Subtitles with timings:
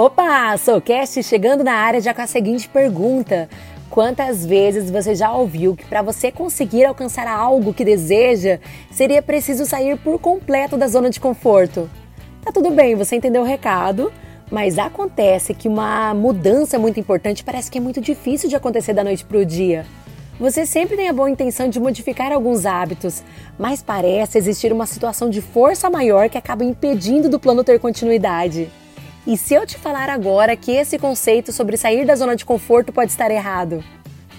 [0.00, 3.48] Opa, sou Cast chegando na área já com a seguinte pergunta:
[3.90, 8.60] Quantas vezes você já ouviu que para você conseguir alcançar algo que deseja,
[8.92, 11.90] seria preciso sair por completo da zona de conforto?
[12.44, 14.12] Tá tudo bem, você entendeu o recado,
[14.52, 19.02] mas acontece que uma mudança muito importante parece que é muito difícil de acontecer da
[19.02, 19.84] noite para o dia.
[20.38, 23.24] Você sempre tem a boa intenção de modificar alguns hábitos,
[23.58, 28.70] mas parece existir uma situação de força maior que acaba impedindo do plano ter continuidade.
[29.28, 32.94] E se eu te falar agora que esse conceito sobre sair da zona de conforto
[32.94, 33.84] pode estar errado?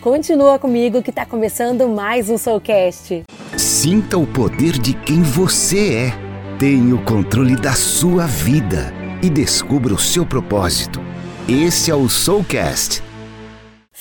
[0.01, 3.21] Continua comigo que está começando mais um Soulcast.
[3.55, 6.13] Sinta o poder de quem você é.
[6.57, 10.99] Tenha o controle da sua vida e descubra o seu propósito.
[11.47, 13.03] Esse é o Soulcast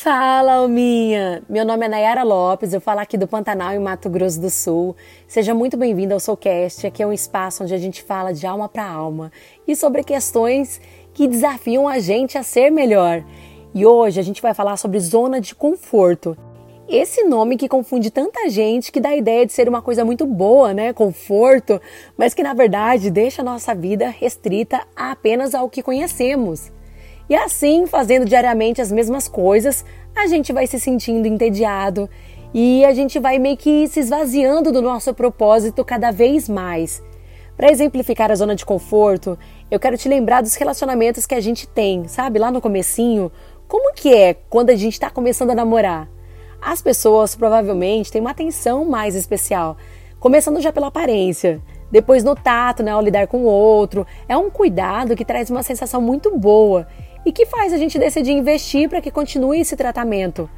[0.01, 1.43] Fala, Alminha!
[1.48, 4.95] Meu nome é Nayara Lopes, eu falo aqui do Pantanal, em Mato Grosso do Sul.
[5.27, 8.69] Seja muito bem-vindo ao Soulcast, aqui é um espaço onde a gente fala de alma
[8.69, 9.33] para alma
[9.66, 10.80] e sobre questões
[11.12, 13.24] que desafiam a gente a ser melhor.
[13.74, 16.38] E hoje a gente vai falar sobre zona de conforto.
[16.88, 20.24] Esse nome que confunde tanta gente que dá a ideia de ser uma coisa muito
[20.24, 20.93] boa, né?
[20.93, 21.82] Conforto,
[22.16, 26.71] mas que na verdade deixa a nossa vida restrita apenas ao que conhecemos.
[27.29, 29.84] E assim, fazendo diariamente as mesmas coisas,
[30.16, 32.09] a gente vai se sentindo entediado
[32.54, 37.02] e a gente vai meio que se esvaziando do nosso propósito cada vez mais.
[37.54, 39.38] Para exemplificar a zona de conforto,
[39.70, 42.38] eu quero te lembrar dos relacionamentos que a gente tem, sabe?
[42.38, 43.30] Lá no comecinho,
[43.66, 46.09] como que é quando a gente está começando a namorar?
[46.63, 49.76] As pessoas provavelmente têm uma atenção mais especial,
[50.18, 54.07] começando já pela aparência, depois no tato, né, ao lidar com o outro.
[54.29, 56.87] É um cuidado que traz uma sensação muito boa
[57.29, 60.48] e que faz a gente decidir investir para que continue esse tratamento.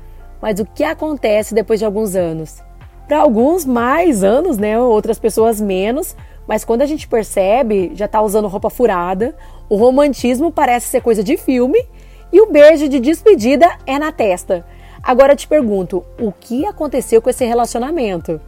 [0.40, 2.62] Mas o que acontece depois de alguns anos?
[3.08, 4.78] Para alguns, mais anos, né?
[4.78, 6.14] Outras pessoas menos.
[6.46, 9.34] Mas quando a gente percebe, já está usando roupa furada,
[9.68, 11.84] o romantismo parece ser coisa de filme
[12.32, 14.64] e o beijo de despedida é na testa.
[15.02, 18.40] Agora te pergunto, o que aconteceu com esse relacionamento?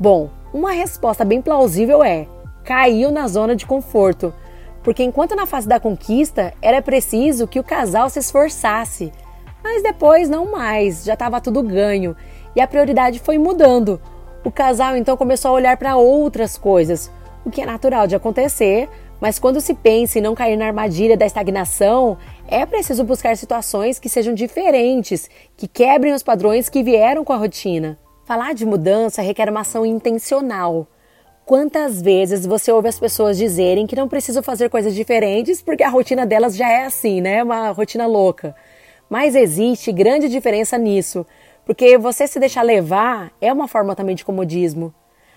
[0.00, 2.26] Bom, uma resposta bem plausível é:
[2.64, 4.32] caiu na zona de conforto
[4.86, 9.12] porque enquanto na fase da conquista era preciso que o casal se esforçasse,
[9.60, 12.16] mas depois não mais, já estava tudo ganho
[12.54, 14.00] e a prioridade foi mudando.
[14.44, 17.10] O casal então começou a olhar para outras coisas,
[17.44, 18.88] o que é natural de acontecer,
[19.20, 23.98] mas quando se pensa em não cair na armadilha da estagnação, é preciso buscar situações
[23.98, 27.98] que sejam diferentes, que quebrem os padrões que vieram com a rotina.
[28.24, 30.86] Falar de mudança requer uma ação intencional.
[31.46, 35.88] Quantas vezes você ouve as pessoas dizerem que não precisam fazer coisas diferentes porque a
[35.88, 37.40] rotina delas já é assim, né?
[37.40, 38.52] Uma rotina louca.
[39.08, 41.24] Mas existe grande diferença nisso,
[41.64, 44.92] porque você se deixar levar é uma forma também de comodismo.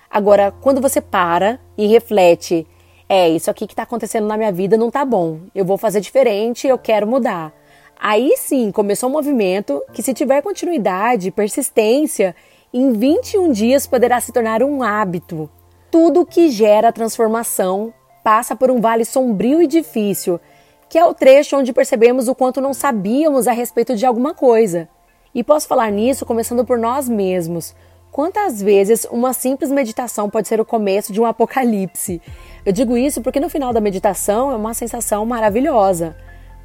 [0.09, 2.65] Agora, quando você para e reflete,
[3.07, 6.01] é isso aqui que está acontecendo na minha vida não tá bom, eu vou fazer
[6.01, 7.53] diferente, eu quero mudar.
[7.99, 12.35] Aí sim começou um movimento que, se tiver continuidade, persistência,
[12.73, 15.47] em 21 dias poderá se tornar um hábito.
[15.91, 17.91] Tudo que gera transformação
[18.23, 20.39] passa por um vale sombrio e difícil,
[20.87, 24.87] que é o trecho onde percebemos o quanto não sabíamos a respeito de alguma coisa.
[25.33, 27.75] E posso falar nisso começando por nós mesmos.
[28.11, 32.21] Quantas vezes uma simples meditação pode ser o começo de um apocalipse?
[32.65, 36.15] Eu digo isso porque no final da meditação é uma sensação maravilhosa,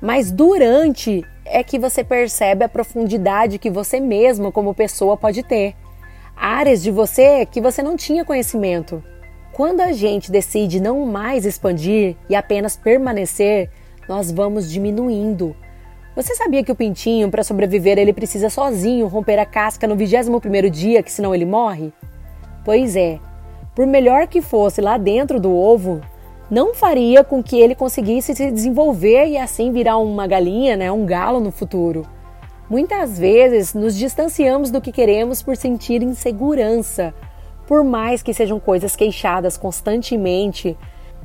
[0.01, 5.75] mas durante é que você percebe a profundidade que você mesmo, como pessoa, pode ter.
[6.37, 9.03] Áreas de você que você não tinha conhecimento.
[9.55, 13.71] Quando a gente decide não mais expandir e apenas permanecer,
[14.09, 15.55] nós vamos diminuindo.
[16.17, 20.69] Você sabia que o pintinho, para sobreviver, ele precisa sozinho romper a casca no 21º
[20.69, 21.93] dia, que senão ele morre?
[22.65, 23.21] Pois é,
[23.77, 26.01] por melhor que fosse lá dentro do ovo,
[26.51, 31.07] não faria com que ele conseguisse se desenvolver e assim virar uma galinha, né, um
[31.07, 32.05] galo no futuro.
[32.69, 37.15] Muitas vezes nos distanciamos do que queremos por sentir insegurança,
[37.67, 40.77] por mais que sejam coisas queixadas constantemente,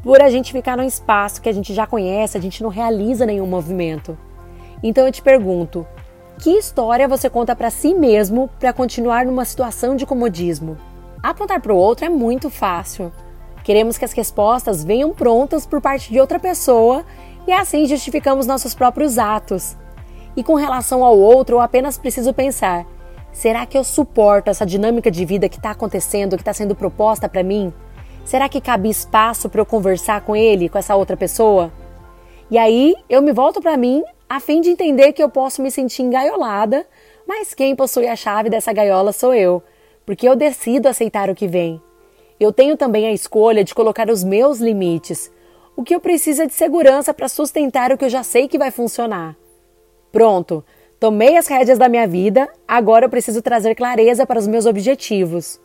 [0.04, 3.26] por a gente ficar num espaço que a gente já conhece, a gente não realiza
[3.26, 4.18] nenhum movimento.
[4.82, 5.86] Então eu te pergunto,
[6.40, 10.78] que história você conta para si mesmo para continuar numa situação de comodismo?
[11.22, 13.12] Apontar para o outro é muito fácil.
[13.62, 17.04] Queremos que as respostas venham prontas por parte de outra pessoa
[17.46, 19.76] e assim justificamos nossos próprios atos.
[20.34, 22.86] E com relação ao outro, eu apenas preciso pensar:
[23.32, 27.30] Será que eu suporto essa dinâmica de vida que está acontecendo, que está sendo proposta
[27.30, 27.74] para mim?
[28.26, 31.72] Será que cabe espaço para eu conversar com ele, com essa outra pessoa?
[32.52, 35.72] E aí eu me volto para mim a fim de entender que eu posso me
[35.72, 36.86] sentir engaiolada,
[37.28, 39.64] mas quem possui a chave dessa gaiola sou eu,
[40.06, 41.82] porque eu decido aceitar o que vem.
[42.40, 45.32] Eu tenho também a escolha de colocar os meus limites.
[45.76, 48.58] O que eu preciso é de segurança para sustentar o que eu já sei que
[48.58, 49.36] vai funcionar.
[50.12, 50.64] Pronto,
[51.00, 55.60] tomei as rédeas da minha vida, agora eu preciso trazer clareza para os meus objetivos.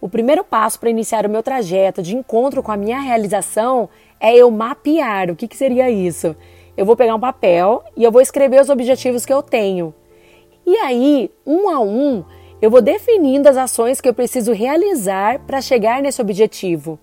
[0.00, 3.88] O primeiro passo para iniciar o meu trajeto de encontro com a minha realização
[4.20, 5.30] é eu mapear.
[5.30, 6.34] O que, que seria isso?
[6.76, 9.92] Eu vou pegar um papel e eu vou escrever os objetivos que eu tenho.
[10.64, 12.24] E aí, um a um,
[12.62, 16.98] eu vou definindo as ações que eu preciso realizar para chegar nesse objetivo.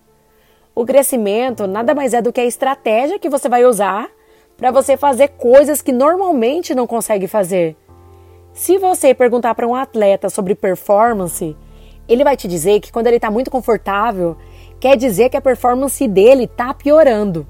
[0.73, 4.09] O crescimento nada mais é do que a estratégia que você vai usar
[4.57, 7.75] para você fazer coisas que normalmente não consegue fazer.
[8.53, 11.55] Se você perguntar para um atleta sobre performance,
[12.07, 14.37] ele vai te dizer que quando ele está muito confortável,
[14.79, 17.45] quer dizer que a performance dele está piorando.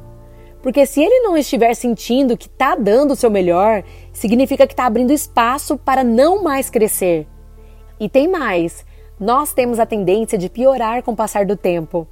[0.63, 4.86] Porque se ele não estiver sentindo que está dando o seu melhor, significa que está
[4.88, 7.28] abrindo espaço para não mais crescer.
[8.00, 8.84] E tem mais:
[9.19, 12.07] nós temos a tendência de piorar com o passar do tempo.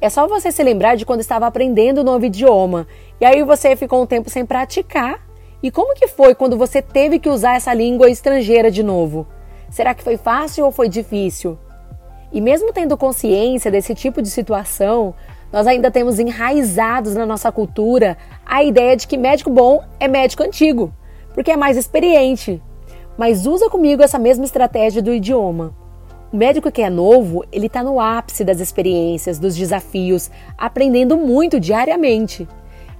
[0.00, 2.86] É só você se lembrar de quando estava aprendendo um novo idioma
[3.20, 5.26] e aí você ficou um tempo sem praticar.
[5.62, 9.26] E como que foi quando você teve que usar essa língua estrangeira de novo?
[9.70, 11.58] Será que foi fácil ou foi difícil?
[12.30, 15.14] E mesmo tendo consciência desse tipo de situação,
[15.50, 20.42] nós ainda temos enraizados na nossa cultura a ideia de que médico bom é médico
[20.42, 20.92] antigo,
[21.32, 22.62] porque é mais experiente.
[23.16, 25.74] Mas usa comigo essa mesma estratégia do idioma.
[26.36, 31.58] O médico que é novo, ele está no ápice das experiências, dos desafios, aprendendo muito
[31.58, 32.46] diariamente.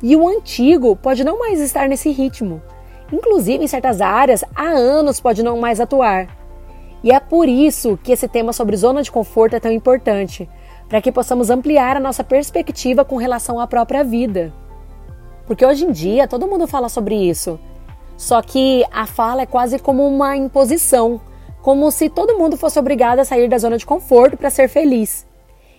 [0.03, 2.62] E o antigo pode não mais estar nesse ritmo.
[3.12, 6.35] Inclusive, em certas áreas, há anos pode não mais atuar.
[7.05, 10.49] E é por isso que esse tema sobre zona de conforto é tão importante,
[10.88, 14.50] para que possamos ampliar a nossa perspectiva com relação à própria vida.
[15.47, 17.61] Porque hoje em dia todo mundo fala sobre isso.
[18.17, 21.21] Só que a fala é quase como uma imposição,
[21.67, 25.27] como se todo mundo fosse obrigado a sair da zona de conforto para ser feliz.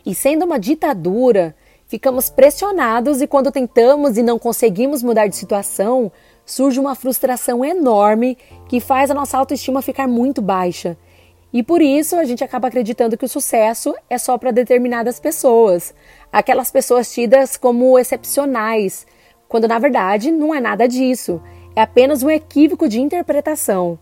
[0.05, 1.55] E sendo uma ditadura,
[1.87, 6.11] ficamos pressionados e quando tentamos e não conseguimos mudar de situação,
[6.45, 8.37] surge uma frustração enorme
[8.67, 10.97] que faz a nossa autoestima ficar muito baixa
[11.53, 15.95] e por isso a gente acaba acreditando que o sucesso é só para determinadas pessoas,
[16.33, 19.07] aquelas pessoas tidas como excepcionais,
[19.47, 21.41] quando na verdade não é nada disso,
[21.77, 23.97] é apenas um equívoco de interpretação.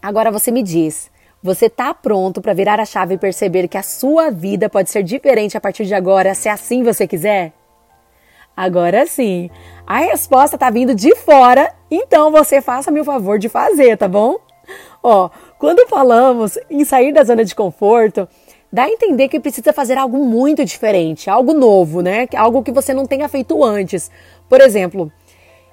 [0.00, 1.10] Agora você me diz,
[1.46, 5.04] você está pronto para virar a chave e perceber que a sua vida pode ser
[5.04, 7.52] diferente a partir de agora, se assim você quiser?
[8.56, 9.48] Agora sim,
[9.86, 14.38] a resposta está vindo de fora, então você faça-me o favor de fazer, tá bom?
[15.02, 18.28] Ó, quando falamos em sair da zona de conforto,
[18.72, 22.26] dá a entender que precisa fazer algo muito diferente, algo novo, né?
[22.36, 24.10] Algo que você não tenha feito antes.
[24.48, 25.12] Por exemplo,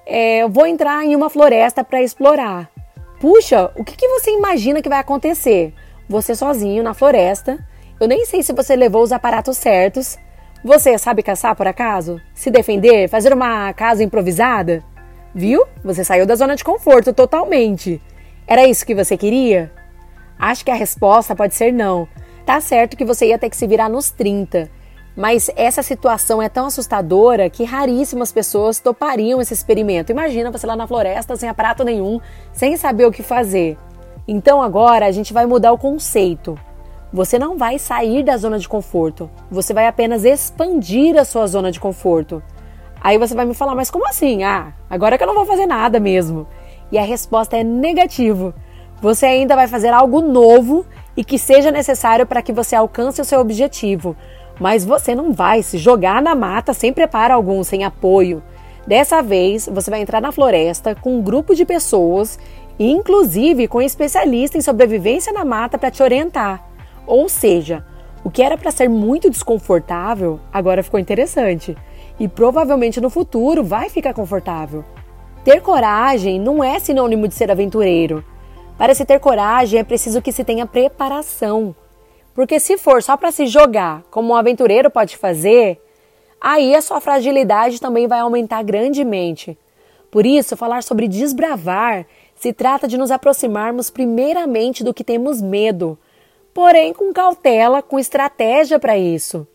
[0.06, 2.70] é, eu vou entrar em uma floresta para explorar.
[3.20, 5.72] Puxa, o que, que você imagina que vai acontecer?
[6.08, 7.58] Você sozinho na floresta,
[7.98, 10.18] eu nem sei se você levou os aparatos certos.
[10.64, 12.20] Você sabe caçar por acaso?
[12.34, 13.08] Se defender?
[13.08, 14.82] Fazer uma casa improvisada?
[15.34, 15.64] Viu?
[15.82, 18.00] Você saiu da zona de conforto totalmente.
[18.46, 19.72] Era isso que você queria?
[20.38, 22.08] Acho que a resposta pode ser não.
[22.44, 24.70] Tá certo que você ia ter que se virar nos 30,
[25.16, 30.10] mas essa situação é tão assustadora que raríssimas pessoas topariam esse experimento.
[30.10, 32.20] Imagina você lá na floresta sem aparato nenhum,
[32.52, 33.78] sem saber o que fazer.
[34.26, 36.58] Então agora a gente vai mudar o conceito.
[37.12, 41.70] Você não vai sair da zona de conforto, você vai apenas expandir a sua zona
[41.70, 42.42] de conforto.
[43.00, 44.42] Aí você vai me falar, mas como assim?
[44.42, 46.46] Ah, agora que eu não vou fazer nada mesmo
[46.90, 48.54] e a resposta é negativo.
[49.00, 53.24] Você ainda vai fazer algo novo e que seja necessário para que você alcance o
[53.24, 54.16] seu objetivo,
[54.58, 58.42] mas você não vai se jogar na mata sem preparo algum, sem apoio.
[58.86, 62.38] Dessa vez, você vai entrar na floresta com um grupo de pessoas,
[62.78, 66.62] inclusive com um especialista em sobrevivência na mata para te orientar.
[67.06, 67.84] Ou seja,
[68.22, 71.76] o que era para ser muito desconfortável agora ficou interessante
[72.18, 74.84] e provavelmente no futuro vai ficar confortável.
[75.44, 78.24] Ter coragem não é sinônimo de ser aventureiro.
[78.78, 81.74] Para se ter coragem é preciso que se tenha preparação.
[82.34, 85.80] Porque se for só para se jogar, como um aventureiro pode fazer,
[86.40, 89.56] aí a sua fragilidade também vai aumentar grandemente.
[90.10, 95.96] Por isso, falar sobre desbravar se trata de nos aproximarmos primeiramente do que temos medo,
[96.52, 99.46] porém com cautela, com estratégia para isso.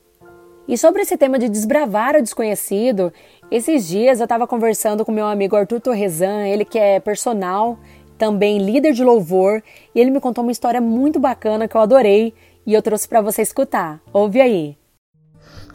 [0.67, 3.11] E sobre esse tema de desbravar o desconhecido,
[3.49, 7.79] esses dias eu estava conversando com meu amigo Arthur Torresan, ele que é personal,
[8.17, 9.63] também líder de louvor,
[9.95, 12.33] e ele me contou uma história muito bacana que eu adorei
[12.69, 13.99] e eu trouxe para você escutar.
[14.13, 14.77] Ouve aí.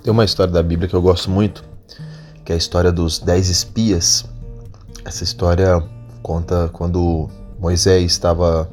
[0.01, 1.65] Tem uma história da Bíblia que eu gosto muito,
[2.45, 4.25] que é a história dos dez espias.
[5.05, 5.83] Essa história
[6.23, 8.71] conta quando Moisés estava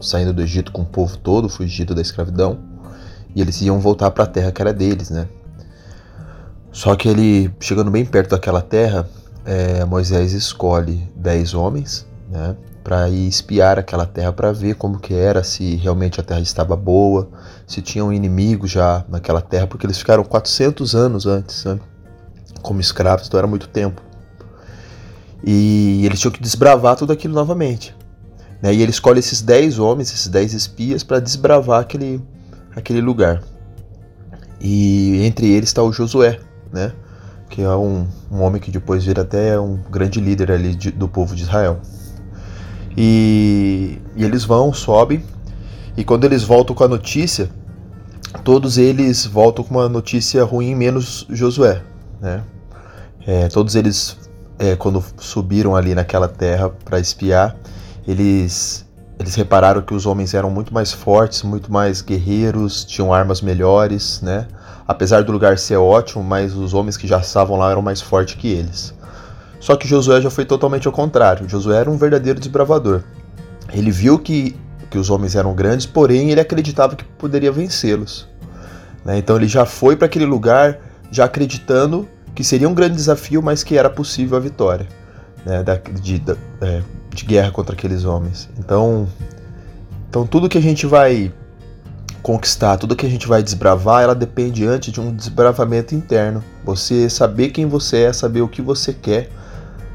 [0.00, 2.58] saindo do Egito com o povo todo, fugido da escravidão,
[3.36, 5.28] e eles iam voltar para a terra que era deles, né?
[6.72, 9.06] Só que ele, chegando bem perto daquela terra,
[9.44, 12.56] é, Moisés escolhe dez homens, né,
[12.88, 16.74] para ir espiar aquela terra para ver como que era, se realmente a terra estava
[16.74, 17.28] boa,
[17.66, 21.78] se tinha um inimigo já naquela terra, porque eles ficaram 400 anos antes, né,
[22.62, 24.00] como escravos, então era muito tempo.
[25.44, 27.94] E eles tinham que desbravar tudo aquilo novamente.
[28.62, 32.22] Né, e ele escolhe esses 10 homens, esses 10 espias, para desbravar aquele,
[32.74, 33.42] aquele lugar.
[34.58, 36.40] E entre eles está o Josué,
[36.72, 36.90] né?
[37.50, 41.06] que é um, um homem que depois vira até um grande líder ali de, do
[41.06, 41.82] povo de Israel.
[43.00, 45.22] E, e, eles vão, sobem,
[45.96, 47.48] e quando eles voltam com a notícia,
[48.42, 51.80] todos eles voltam com uma notícia ruim, menos Josué.
[52.20, 52.42] Né?
[53.24, 54.18] É, todos eles,
[54.58, 57.54] é, quando subiram ali naquela terra para espiar,
[58.04, 58.84] eles,
[59.16, 64.20] eles repararam que os homens eram muito mais fortes, muito mais guerreiros, tinham armas melhores,
[64.22, 64.48] né?
[64.88, 68.34] apesar do lugar ser ótimo, mas os homens que já estavam lá eram mais fortes
[68.34, 68.92] que eles.
[69.60, 71.48] Só que Josué já foi totalmente ao contrário.
[71.48, 73.02] Josué era um verdadeiro desbravador.
[73.72, 74.56] Ele viu que,
[74.90, 78.28] que os homens eram grandes, porém ele acreditava que poderia vencê-los.
[79.04, 79.18] Né?
[79.18, 80.78] Então ele já foi para aquele lugar
[81.10, 84.86] já acreditando que seria um grande desafio, mas que era possível a vitória
[85.44, 85.62] né?
[85.62, 88.48] da, de, da, é, de guerra contra aqueles homens.
[88.58, 89.08] Então,
[90.08, 91.32] então tudo que a gente vai
[92.22, 96.44] conquistar, tudo que a gente vai desbravar, ela depende antes de um desbravamento interno.
[96.64, 99.30] Você saber quem você é, saber o que você quer,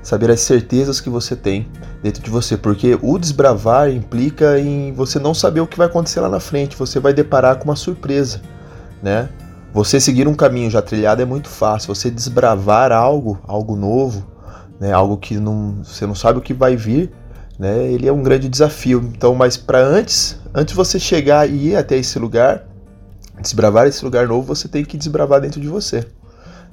[0.03, 1.67] saber as certezas que você tem
[2.03, 6.19] dentro de você, porque o desbravar implica em você não saber o que vai acontecer
[6.19, 8.41] lá na frente, você vai deparar com uma surpresa,
[9.01, 9.29] né?
[9.73, 14.23] Você seguir um caminho já trilhado é muito fácil, você desbravar algo, algo novo,
[14.79, 17.11] né, algo que não, você não sabe o que vai vir,
[17.57, 19.09] né, ele é um grande desafio.
[19.15, 22.67] Então, mas para antes, antes você chegar e ir até esse lugar,
[23.41, 26.05] desbravar esse lugar novo, você tem que desbravar dentro de você.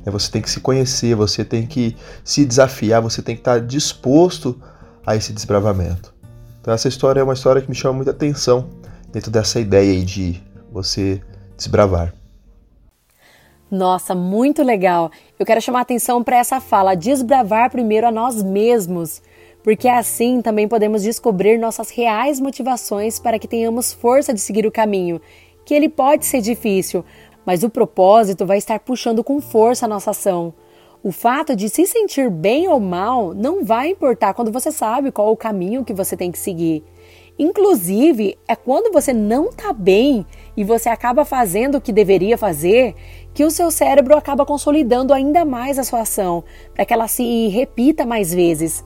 [0.04, 3.61] Né, você tem que se conhecer, você tem que se desafiar, você tem que estar
[3.61, 4.61] disposto
[5.07, 6.14] a esse desbravamento.
[6.61, 8.69] Então essa história é uma história que me chama muita atenção
[9.12, 10.40] dentro dessa ideia aí de
[10.71, 11.21] você
[11.57, 12.14] desbravar.
[13.71, 15.11] Nossa, muito legal.
[15.38, 19.23] Eu quero chamar atenção para essa fala: desbravar primeiro a nós mesmos
[19.62, 24.73] porque assim também podemos descobrir nossas reais motivações para que tenhamos força de seguir o
[24.73, 25.21] caminho,
[25.64, 27.04] que ele pode ser difícil,
[27.44, 30.54] mas o propósito vai estar puxando com força a nossa ação.
[31.02, 35.32] O fato de se sentir bem ou mal não vai importar quando você sabe qual
[35.32, 36.85] o caminho que você tem que seguir.
[37.38, 42.94] Inclusive, é quando você não está bem e você acaba fazendo o que deveria fazer
[43.32, 46.44] que o seu cérebro acaba consolidando ainda mais a sua ação,
[46.75, 48.85] para que ela se repita mais vezes.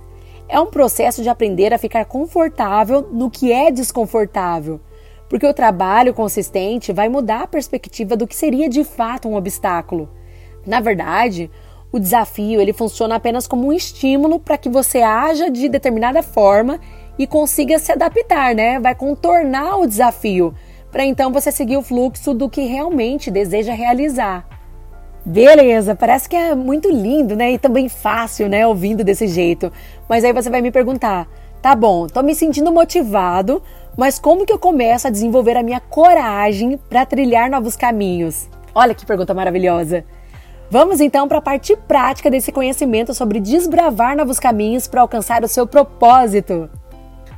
[0.49, 4.81] É um processo de aprender a ficar confortável no que é desconfortável,
[5.35, 10.09] porque o trabalho consistente vai mudar a perspectiva do que seria de fato um obstáculo.
[10.65, 11.51] Na verdade,
[11.91, 16.79] o desafio ele funciona apenas como um estímulo para que você haja de determinada forma
[17.19, 18.79] e consiga se adaptar, né?
[18.79, 20.55] Vai contornar o desafio
[20.93, 24.47] para então você seguir o fluxo do que realmente deseja realizar.
[25.27, 27.55] Beleza, parece que é muito lindo, né?
[27.55, 28.65] E também fácil, né?
[28.65, 29.73] Ouvindo desse jeito.
[30.09, 31.27] Mas aí você vai me perguntar:
[31.61, 33.61] tá bom, tô me sentindo motivado,
[33.97, 38.49] mas como que eu começo a desenvolver a minha coragem para trilhar novos caminhos?
[38.75, 40.05] Olha que pergunta maravilhosa.
[40.71, 45.49] Vamos então para a parte prática desse conhecimento sobre desbravar novos caminhos para alcançar o
[45.49, 46.69] seu propósito.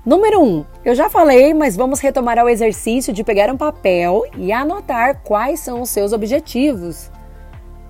[0.05, 0.45] Número 1.
[0.45, 5.21] Um, eu já falei, mas vamos retomar ao exercício de pegar um papel e anotar
[5.23, 7.11] quais são os seus objetivos.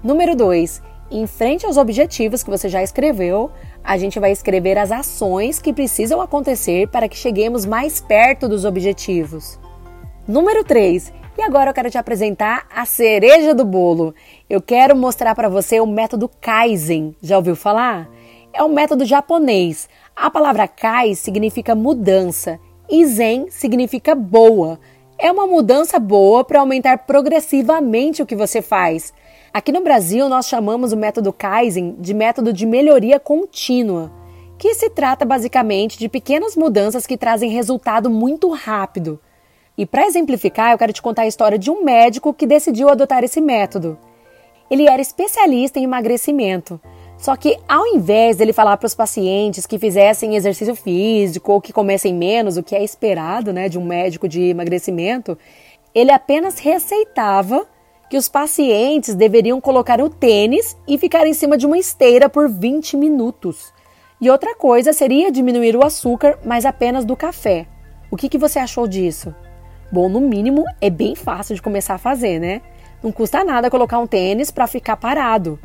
[0.03, 0.83] Número 2.
[1.11, 3.51] Em frente aos objetivos que você já escreveu,
[3.83, 8.65] a gente vai escrever as ações que precisam acontecer para que cheguemos mais perto dos
[8.65, 9.59] objetivos.
[10.27, 11.13] Número 3.
[11.39, 14.15] E agora eu quero te apresentar a cereja do bolo.
[14.51, 17.15] Eu quero mostrar para você o método Kaizen.
[17.23, 18.09] Já ouviu falar?
[18.53, 19.89] É um método japonês.
[20.17, 22.59] A palavra Kai significa mudança
[22.89, 24.81] e Zen significa boa.
[25.19, 29.15] É uma mudança boa para aumentar progressivamente o que você faz.
[29.57, 34.13] Aqui no Brasil, nós chamamos o método Kaizen de método de melhoria contínua,
[34.59, 39.19] que se trata basicamente de pequenas mudanças que trazem resultado muito rápido.
[39.75, 43.25] E para exemplificar, eu quero te contar a história de um médico que decidiu adotar
[43.25, 43.99] esse método.
[44.71, 46.79] Ele era especialista em emagrecimento,
[47.17, 51.73] só que ao invés dele falar para os pacientes que fizessem exercício físico ou que
[51.73, 55.39] comessem menos, o que é esperado né, de um médico de emagrecimento,
[55.95, 57.67] ele apenas receitava
[58.09, 62.49] que os pacientes deveriam colocar o tênis e ficar em cima de uma esteira por
[62.49, 63.73] 20 minutos.
[64.21, 67.67] E outra coisa seria diminuir o açúcar, mas apenas do café.
[68.11, 69.35] O que, que você achou disso?
[69.91, 72.63] Bom, no mínimo é bem fácil de começar a fazer, né?
[73.03, 75.59] Não custa nada colocar um tênis para ficar parado.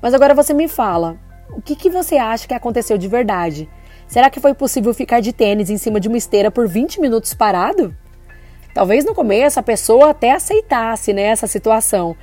[0.00, 1.18] Mas agora você me fala,
[1.56, 3.68] o que, que você acha que aconteceu de verdade?
[4.08, 7.34] Será que foi possível ficar de tênis em cima de uma esteira por 20 minutos
[7.34, 7.96] parado?
[8.74, 12.16] Talvez no começo a pessoa até aceitasse né, essa situação,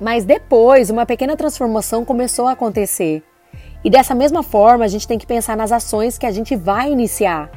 [0.00, 3.22] mas depois uma pequena transformação começou a acontecer.
[3.82, 6.90] E dessa mesma forma a gente tem que pensar nas ações que a gente vai
[6.90, 7.50] iniciar.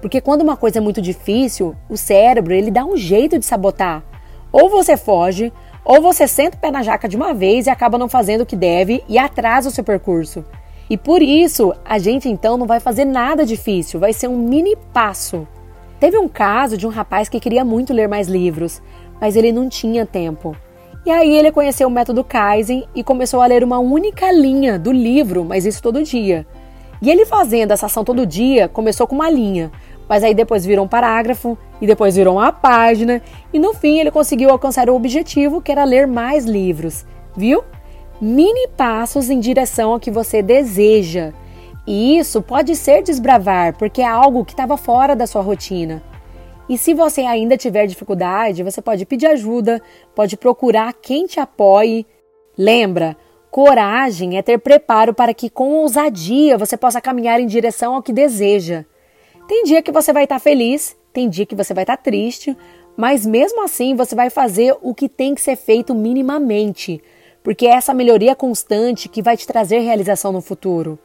[0.00, 4.02] Porque quando uma coisa é muito difícil, o cérebro ele dá um jeito de sabotar.
[4.52, 5.52] Ou você foge,
[5.84, 8.46] ou você senta o pé na jaca de uma vez e acaba não fazendo o
[8.46, 10.44] que deve e atrasa o seu percurso.
[10.88, 14.76] E por isso, a gente então não vai fazer nada difícil, vai ser um mini
[14.92, 15.46] passo.
[15.98, 18.82] Teve um caso de um rapaz que queria muito ler mais livros,
[19.20, 20.54] mas ele não tinha tempo.
[21.06, 24.92] E aí ele conheceu o método Kaizen e começou a ler uma única linha do
[24.92, 26.46] livro, mas isso todo dia.
[27.00, 29.70] E ele fazendo essa ação todo dia, começou com uma linha,
[30.08, 33.22] mas aí depois virou um parágrafo e depois virou uma página
[33.52, 37.62] e no fim ele conseguiu alcançar o objetivo que era ler mais livros, viu?
[38.20, 41.32] Mini passos em direção ao que você deseja.
[41.86, 46.02] E isso pode ser desbravar, porque é algo que estava fora da sua rotina.
[46.68, 49.80] E se você ainda tiver dificuldade, você pode pedir ajuda,
[50.14, 52.04] pode procurar quem te apoie.
[52.58, 53.16] Lembra,
[53.52, 58.12] coragem é ter preparo para que com ousadia você possa caminhar em direção ao que
[58.12, 58.84] deseja.
[59.46, 62.02] Tem dia que você vai estar tá feliz, tem dia que você vai estar tá
[62.02, 62.56] triste,
[62.96, 67.00] mas mesmo assim você vai fazer o que tem que ser feito minimamente,
[67.44, 70.98] porque é essa melhoria constante que vai te trazer realização no futuro.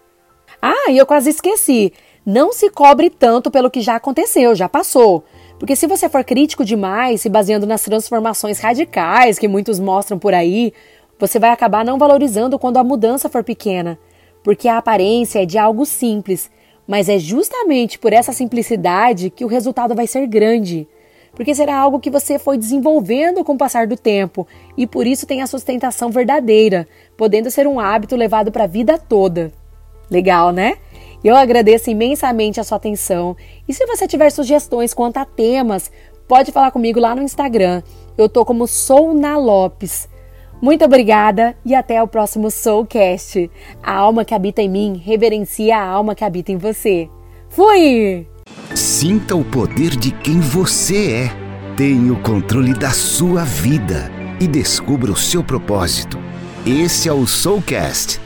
[0.62, 1.92] Ah, e eu quase esqueci.
[2.26, 5.24] Não se cobre tanto pelo que já aconteceu, já passou.
[5.58, 10.34] Porque se você for crítico demais, se baseando nas transformações radicais que muitos mostram por
[10.34, 10.74] aí,
[11.20, 13.98] você vai acabar não valorizando quando a mudança for pequena.
[14.44, 16.50] Porque a aparência é de algo simples
[16.92, 20.88] mas é justamente por essa simplicidade que o resultado vai ser grande.
[21.34, 25.26] Porque será algo que você foi desenvolvendo com o passar do tempo e por isso
[25.26, 29.54] tem a sustentação verdadeira, podendo ser um hábito levado para a vida toda.
[30.12, 30.76] Legal, né?
[31.24, 35.90] Eu agradeço imensamente a sua atenção e se você tiver sugestões quanto a temas,
[36.28, 37.82] pode falar comigo lá no Instagram.
[38.18, 40.10] Eu tô como Sou na Lopes.
[40.62, 43.50] Muito obrigada e até o próximo Soulcast.
[43.82, 47.08] A alma que habita em mim reverencia a alma que habita em você.
[47.50, 48.28] Fui!
[48.76, 51.76] Sinta o poder de quem você é.
[51.76, 56.20] Tenha o controle da sua vida e descubra o seu propósito.
[56.66, 58.20] Esse é o Soulcast